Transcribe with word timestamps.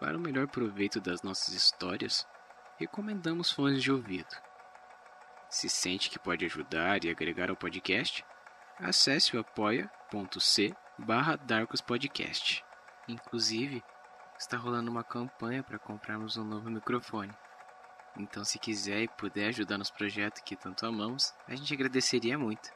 Para 0.00 0.16
o 0.16 0.20
melhor 0.20 0.46
proveito 0.46 1.00
das 1.00 1.22
nossas 1.22 1.54
histórias, 1.54 2.26
recomendamos 2.78 3.50
fones 3.50 3.82
de 3.82 3.90
ouvido. 3.90 4.28
Se 5.50 5.68
sente 5.68 6.08
que 6.08 6.18
pode 6.18 6.44
ajudar 6.44 7.04
e 7.04 7.10
agregar 7.10 7.50
ao 7.50 7.56
podcast, 7.56 8.24
acesse 8.78 9.36
o 9.36 9.40
apoia.c 9.40 10.74
barra. 10.98 11.38
Inclusive, 13.08 13.82
está 14.38 14.56
rolando 14.56 14.90
uma 14.90 15.02
campanha 15.02 15.64
para 15.64 15.78
comprarmos 15.78 16.36
um 16.36 16.44
novo 16.44 16.70
microfone. 16.70 17.32
Então, 18.16 18.44
se 18.44 18.58
quiser 18.58 19.02
e 19.02 19.08
puder 19.08 19.48
ajudar 19.48 19.78
nos 19.78 19.90
projetos 19.90 20.42
que 20.42 20.54
tanto 20.54 20.86
amamos, 20.86 21.34
a 21.48 21.56
gente 21.56 21.74
agradeceria 21.74 22.38
muito. 22.38 22.70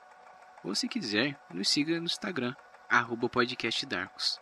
Ou 0.64 0.74
se 0.74 0.88
quiser, 0.88 1.38
nos 1.50 1.68
siga 1.68 1.98
no 1.98 2.06
Instagram, 2.06 2.54
arroba 2.88 3.28
podcastdarkos. 3.28 4.41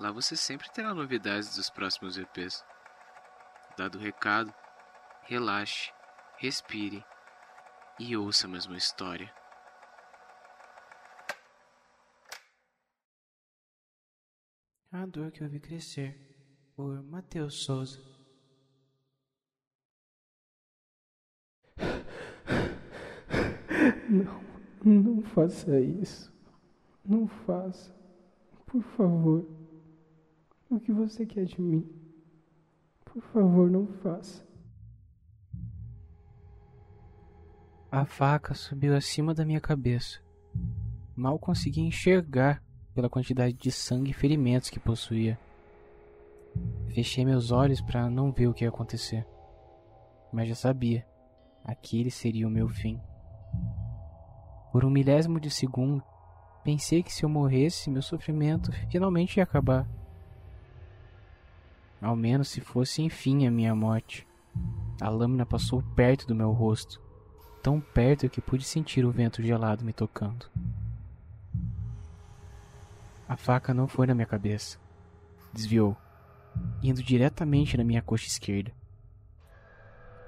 Lá 0.00 0.10
você 0.10 0.34
sempre 0.34 0.66
terá 0.70 0.94
novidades 0.94 1.56
dos 1.56 1.68
próximos 1.68 2.16
EPs. 2.16 2.64
Dado 3.76 3.98
o 3.98 4.00
recado, 4.00 4.50
relaxe, 5.24 5.92
respire 6.38 7.04
e 7.98 8.16
ouça 8.16 8.46
a 8.46 8.50
mesma 8.50 8.78
história. 8.78 9.30
A 14.90 15.04
dor 15.04 15.30
que 15.30 15.44
eu 15.44 15.48
vi 15.50 15.60
crescer, 15.60 16.18
por 16.74 17.02
Matheus 17.02 17.62
Souza. 17.62 18.00
Não, 24.08 24.42
não 24.82 25.22
faça 25.22 25.78
isso. 25.78 26.32
Não 27.04 27.28
faça. 27.28 27.94
Por 28.66 28.82
favor. 28.82 29.59
O 30.70 30.78
que 30.78 30.92
você 30.92 31.26
quer 31.26 31.46
de 31.46 31.60
mim? 31.60 31.84
Por 33.04 33.20
favor, 33.20 33.68
não 33.68 33.88
faça. 33.88 34.46
A 37.90 38.04
faca 38.04 38.54
subiu 38.54 38.94
acima 38.94 39.34
da 39.34 39.44
minha 39.44 39.60
cabeça. 39.60 40.20
Mal 41.16 41.40
consegui 41.40 41.80
enxergar 41.80 42.62
pela 42.94 43.10
quantidade 43.10 43.52
de 43.54 43.72
sangue 43.72 44.12
e 44.12 44.14
ferimentos 44.14 44.70
que 44.70 44.78
possuía. 44.78 45.36
Fechei 46.94 47.24
meus 47.24 47.50
olhos 47.50 47.80
para 47.80 48.08
não 48.08 48.30
ver 48.30 48.46
o 48.46 48.54
que 48.54 48.62
ia 48.62 48.68
acontecer. 48.68 49.26
Mas 50.32 50.48
já 50.48 50.54
sabia. 50.54 51.04
Aquele 51.64 52.12
seria 52.12 52.46
o 52.46 52.50
meu 52.50 52.68
fim. 52.68 53.00
Por 54.70 54.84
um 54.84 54.90
milésimo 54.90 55.40
de 55.40 55.50
segundo, 55.50 56.00
pensei 56.62 57.02
que 57.02 57.12
se 57.12 57.24
eu 57.24 57.28
morresse, 57.28 57.90
meu 57.90 58.02
sofrimento 58.02 58.70
finalmente 58.88 59.38
ia 59.38 59.42
acabar. 59.42 59.88
Ao 62.00 62.16
menos 62.16 62.48
se 62.48 62.60
fosse 62.60 63.02
enfim 63.02 63.46
a 63.46 63.50
minha 63.50 63.74
morte. 63.74 64.26
A 65.00 65.08
lâmina 65.08 65.44
passou 65.44 65.82
perto 65.94 66.26
do 66.26 66.34
meu 66.34 66.50
rosto, 66.50 67.00
tão 67.62 67.80
perto 67.80 68.28
que 68.28 68.40
pude 68.40 68.64
sentir 68.64 69.04
o 69.04 69.10
vento 69.10 69.42
gelado 69.42 69.84
me 69.84 69.92
tocando. 69.92 70.46
A 73.28 73.36
faca 73.36 73.74
não 73.74 73.86
foi 73.86 74.06
na 74.06 74.14
minha 74.14 74.26
cabeça. 74.26 74.78
Desviou, 75.52 75.96
indo 76.82 77.02
diretamente 77.02 77.76
na 77.76 77.84
minha 77.84 78.02
coxa 78.02 78.26
esquerda. 78.26 78.72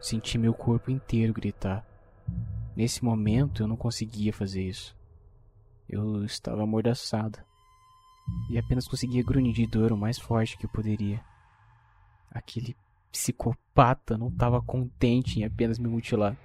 Senti 0.01 0.37
meu 0.37 0.53
corpo 0.53 0.91
inteiro 0.91 1.33
gritar. 1.33 1.87
Nesse 2.77 3.05
momento 3.05 3.63
eu 3.63 3.67
não 3.67 3.77
conseguia 3.77 4.33
fazer 4.33 4.63
isso. 4.63 4.97
Eu 5.89 6.25
estava 6.25 6.63
amordaçada 6.63 7.45
e 8.51 8.59
apenas 8.59 8.87
conseguia 8.87 9.23
grunhir 9.23 9.55
de 9.55 9.67
dor 9.67 9.93
o 9.93 9.97
mais 9.97 10.19
forte 10.19 10.57
que 10.57 10.69
poderia. 10.69 11.32
Aquele 12.33 12.77
psicopata 13.11 14.17
não 14.17 14.29
estava 14.29 14.61
contente 14.63 15.41
em 15.41 15.45
apenas 15.45 15.79
me 15.79 15.89
mutilar. 15.89 16.37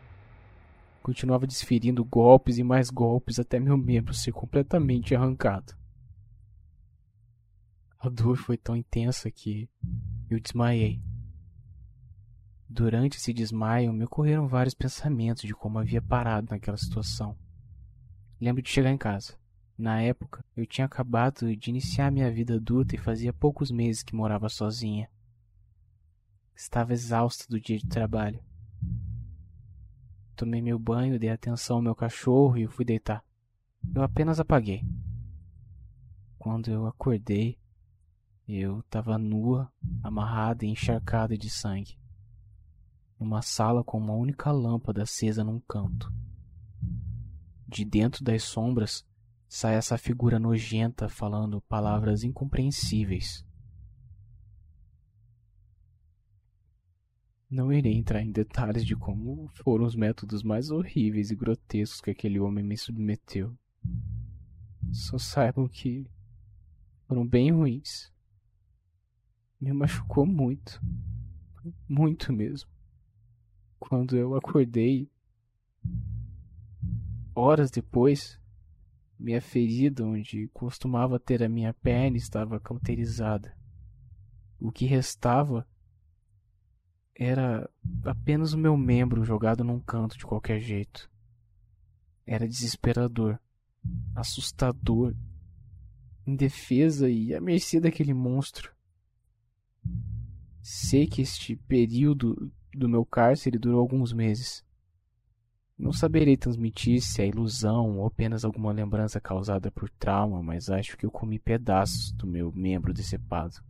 Continuava 1.01 1.47
desferindo 1.47 2.03
golpes 2.03 2.57
e 2.57 2.63
mais 2.63 2.89
golpes 2.89 3.39
até 3.39 3.59
meu 3.59 3.78
membro 3.78 4.13
ser 4.13 4.34
completamente 4.34 5.16
arrancado. 5.16 5.73
A 8.00 8.09
dor 8.09 8.38
foi 8.38 8.57
tão 8.57 8.75
intensa 8.75 9.31
que 9.31 9.69
eu 10.29 10.39
desmaiei. 10.39 11.01
Durante 12.69 13.17
esse 13.17 13.33
desmaio, 13.33 13.94
me 13.94 14.03
ocorreram 14.03 14.47
vários 14.47 14.73
pensamentos 14.73 15.44
de 15.44 15.53
como 15.53 15.79
havia 15.79 16.01
parado 16.01 16.47
naquela 16.51 16.78
situação. 16.78 17.35
Lembro 18.39 18.62
de 18.62 18.69
chegar 18.69 18.91
em 18.91 18.97
casa. 18.97 19.35
Na 19.78 20.01
época, 20.01 20.44
eu 20.56 20.66
tinha 20.66 20.85
acabado 20.85 21.56
de 21.56 21.69
iniciar 21.69 22.12
minha 22.12 22.29
vida 22.29 22.56
adulta 22.56 22.94
e 22.94 23.00
fazia 23.00 23.31
poucos 23.31 23.72
meses 23.72 24.03
que 24.03 24.16
morava 24.16 24.50
sozinha. 24.50 25.09
Estava 26.57 26.91
exausta 26.91 27.45
do 27.47 27.62
dia 27.62 27.78
de 27.78 27.88
trabalho. 27.88 28.44
Tomei 30.35 30.62
meu 30.62 30.78
banho, 30.78 31.18
dei 31.18 31.29
atenção 31.29 31.78
ao 31.78 31.81
meu 31.81 31.95
cachorro 31.95 32.57
e 32.57 32.68
fui 32.68 32.84
deitar. 32.84 33.23
Eu 33.95 34.03
apenas 34.03 34.41
apaguei. 34.41 34.84
Quando 36.38 36.69
eu 36.69 36.85
acordei, 36.85 37.57
eu 38.45 38.79
estava 38.79 39.18
nua, 39.18 39.72
amarrada 40.03 40.66
e 40.66 40.69
encharcada 40.69 41.38
de 41.38 41.50
sangue 41.50 41.97
numa 43.19 43.41
sala 43.41 43.84
com 43.84 43.97
uma 43.97 44.13
única 44.13 44.51
lâmpada 44.51 45.03
acesa 45.03 45.44
num 45.44 45.59
canto. 45.59 46.13
De 47.68 47.84
dentro 47.84 48.24
das 48.24 48.44
sombras 48.44 49.06
sai 49.47 49.75
essa 49.75 49.97
figura 49.97 50.39
nojenta 50.39 51.09
falando 51.09 51.62
palavras 51.62 52.24
incompreensíveis. 52.24 53.45
Não 57.50 57.72
irei 57.72 57.94
entrar 57.94 58.22
em 58.22 58.31
detalhes 58.31 58.85
de 58.85 58.96
como 58.96 59.50
foram 59.53 59.85
os 59.85 59.96
métodos 59.96 60.44
mais 60.44 60.69
horríveis 60.69 61.31
e 61.31 61.35
grotescos 61.35 62.02
que 62.02 62.12
aquele 62.12 62.40
homem 62.40 62.63
me 62.63 62.78
submeteu. 62.78 63.58
Só 64.91 65.18
saibam 65.18 65.68
que 65.68 66.06
foram 67.07 67.25
bem 67.25 67.52
ruins. 67.52 68.12
Me 69.59 69.72
machucou 69.72 70.25
muito. 70.25 70.81
Muito 71.88 72.34
mesmo 72.34 72.69
quando 73.80 74.18
eu 74.18 74.36
acordei, 74.36 75.09
horas 77.34 77.72
depois, 77.72 78.40
minha 79.18 79.41
ferida 79.41 80.03
onde 80.03 80.47
costumava 80.50 81.19
ter 81.19 81.44
a 81.44 81.50
minha 81.50 81.74
perna 81.74 82.18
estava 82.18 82.59
cauterizada. 82.59 83.56
O 84.59 84.72
que 84.72 84.86
restava 84.86 85.68
era 87.19 87.67
apenas 88.05 88.53
o 88.53 88.57
meu 88.59 88.78
membro 88.78 89.25
jogado 89.25 89.63
num 89.63 89.79
canto 89.79 90.16
de 90.17 90.25
qualquer 90.25 90.59
jeito. 90.59 91.09
Era 92.25 92.47
desesperador, 92.47 93.39
assustador, 94.16 95.16
indefesa 96.27 97.09
e 97.09 97.33
à 97.33 97.41
mercê 97.41 97.79
daquele 97.79 98.13
monstro. 98.13 98.72
Sei 100.61 101.07
que 101.07 101.23
este 101.23 101.56
período 101.56 102.51
do 102.72 102.88
meu 102.88 103.03
cárcere 103.03 103.57
durou 103.57 103.79
alguns 103.79 104.13
meses. 104.13 104.63
Não 105.75 105.91
saberei 105.91 106.38
transmitir 106.38 107.01
se 107.01 107.22
é 107.22 107.27
ilusão 107.27 107.97
ou 107.97 108.06
apenas 108.06 108.45
alguma 108.45 108.72
lembrança 108.72 109.19
causada 109.19 109.72
por 109.72 109.89
trauma, 109.89 110.44
mas 110.44 110.69
acho 110.69 110.95
que 110.95 111.06
eu 111.06 111.11
comi 111.11 111.39
pedaços 111.39 112.11
do 112.11 112.27
meu 112.27 112.51
membro 112.51 112.94
decepado. 112.94 113.63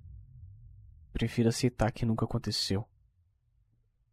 Prefiro 1.13 1.47
aceitar 1.47 1.91
que 1.91 2.05
nunca 2.05 2.25
aconteceu. 2.25 2.85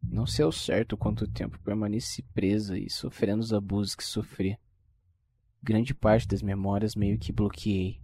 Não 0.09 0.25
sei 0.25 0.45
ao 0.45 0.51
certo 0.51 0.95
quanto 0.97 1.27
tempo 1.27 1.59
permaneci 1.59 2.21
presa 2.33 2.77
e 2.77 2.89
sofrendo 2.89 3.41
os 3.41 3.53
abusos 3.53 3.95
que 3.95 4.03
sofri. 4.03 4.57
Grande 5.61 5.93
parte 5.93 6.27
das 6.27 6.41
memórias 6.41 6.95
meio 6.95 7.17
que 7.17 7.31
bloqueei. 7.31 8.01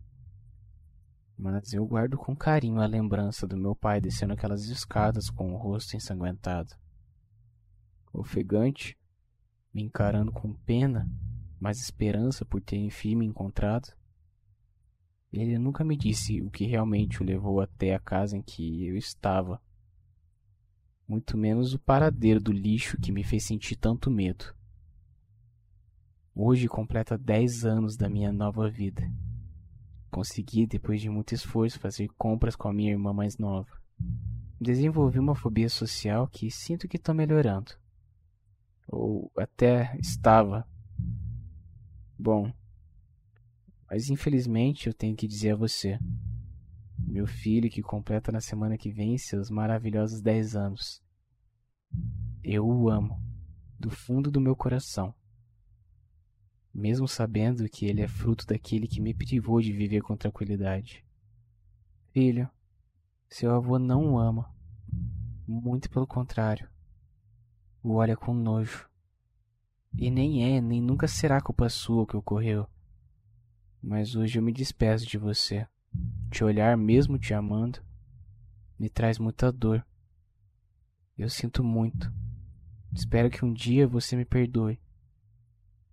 Mas 1.38 1.74
eu 1.74 1.86
guardo 1.86 2.18
com 2.18 2.36
carinho 2.36 2.82
a 2.82 2.86
lembrança 2.86 3.48
do 3.48 3.58
meu 3.58 3.76
pai 3.76 4.02
descendo 4.02 4.34
aquelas 4.34 4.66
escadas 4.66 5.30
com 5.30 5.54
o 5.54 5.58
rosto 5.58 5.96
ensanguentado 5.96 6.76
ofegante, 8.14 8.98
me 9.74 9.84
encarando 9.84 10.32
com 10.32 10.54
pena, 10.54 11.10
mas 11.60 11.80
esperança 11.80 12.44
por 12.44 12.62
ter 12.62 12.78
enfim 12.78 13.16
me 13.16 13.26
encontrado. 13.26 13.94
Ele 15.32 15.58
nunca 15.58 15.84
me 15.84 15.96
disse 15.96 16.42
o 16.42 16.50
que 16.50 16.66
realmente 16.66 17.22
o 17.22 17.26
levou 17.26 17.62
até 17.62 17.96
a 17.96 18.00
casa 18.00 18.36
em 18.36 18.42
que 18.42 18.86
eu 18.86 18.98
estava, 18.98 19.62
muito 21.12 21.38
menos 21.38 21.74
o 21.74 21.80
paradeiro 21.80 22.40
do 22.40 22.54
lixo 22.54 22.98
que 22.98 23.12
me 23.12 23.22
fez 23.22 23.44
sentir 23.44 23.76
tanto 23.76 24.10
medo. 24.10 24.56
Hoje 26.34 26.70
completa 26.70 27.18
dez 27.18 27.66
anos 27.66 27.98
da 27.98 28.08
minha 28.08 28.32
nova 28.32 28.70
vida. 28.70 29.12
Consegui, 30.10 30.66
depois 30.66 31.02
de 31.02 31.10
muito 31.10 31.34
esforço, 31.34 31.82
fazer 31.82 32.08
compras 32.18 32.56
com 32.56 32.70
a 32.70 32.74
minha 32.74 32.92
irmã 32.92 33.12
mais 33.12 33.38
nova. 33.38 33.70
Desenvolvi 34.60 35.20
uma 35.20 35.36
fobia 35.36 35.68
social 35.68 36.30
que 36.30 36.50
sinto 36.50 36.88
que 36.88 36.96
estou 36.96 37.14
melhorando 37.14 37.74
ou 38.88 39.30
até 39.36 39.94
estava. 40.00 40.66
Bom, 42.18 42.54
mas 43.90 44.10
infelizmente 44.10 44.88
eu 44.88 44.94
tenho 44.94 45.18
que 45.18 45.28
dizer 45.28 45.52
a 45.52 45.56
você: 45.58 46.00
meu 47.12 47.28
filho 47.28 47.70
que 47.70 47.82
completa 47.82 48.32
na 48.32 48.40
semana 48.40 48.78
que 48.78 48.90
vem 48.90 49.18
seus 49.18 49.50
maravilhosos 49.50 50.22
10 50.22 50.56
anos. 50.56 51.04
Eu 52.42 52.66
o 52.66 52.90
amo, 52.90 53.22
do 53.78 53.90
fundo 53.90 54.32
do 54.32 54.40
meu 54.40 54.56
coração. 54.56 55.14
Mesmo 56.74 57.10
sabendo 57.10 57.68
que 57.68 57.86
ele 57.86 58.02
é 58.02 58.08
fruto 58.08 58.48
daquele 58.48 58.88
que 58.88 59.02
me 59.02 59.14
privou 59.14 59.60
de 59.60 59.74
viver 59.74 60.02
com 60.02 60.16
tranquilidade. 60.16 61.06
Filho, 62.14 62.50
seu 63.28 63.54
avô 63.54 63.78
não 63.78 64.14
o 64.14 64.18
ama. 64.18 64.50
Muito 65.46 65.90
pelo 65.90 66.08
contrário. 66.08 66.70
O 67.84 67.96
olha 67.96 68.16
com 68.16 68.34
nojo. 68.34 68.90
E 69.98 70.10
nem 70.10 70.56
é, 70.56 70.62
nem 70.62 70.82
nunca 70.82 71.10
será 71.10 71.42
culpa 71.42 71.68
sua 71.68 72.04
o 72.04 72.08
que 72.08 72.16
ocorreu. 72.16 72.66
Mas 73.84 74.16
hoje 74.16 74.40
eu 74.40 74.44
me 74.44 74.54
despeço 74.54 75.06
de 75.06 75.18
você. 75.18 75.68
Te 76.32 76.46
olhar, 76.46 76.78
mesmo 76.78 77.20
te 77.20 77.34
amando, 77.34 77.84
me 78.80 78.90
traz 78.90 79.20
muita 79.20 79.52
dor. 79.52 79.86
Eu 81.18 81.30
sinto 81.30 81.62
muito. 81.62 82.12
Espero 82.94 83.30
que 83.30 83.44
um 83.44 83.54
dia 83.54 83.86
você 83.86 84.16
me 84.16 84.24
perdoe. 84.24 84.80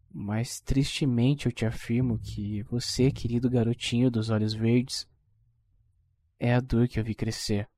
Mas 0.08 0.60
tristemente 0.60 1.46
eu 1.46 1.52
te 1.52 1.66
afirmo 1.66 2.20
que 2.20 2.62
você, 2.62 3.10
querido 3.10 3.50
garotinho 3.50 4.12
dos 4.12 4.30
olhos 4.30 4.54
verdes, 4.54 5.08
é 6.38 6.54
a 6.54 6.60
dor 6.60 6.86
que 6.86 7.00
eu 7.00 7.04
vi 7.04 7.16
crescer. 7.16 7.68